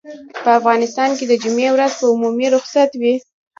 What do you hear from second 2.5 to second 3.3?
رخصت وي.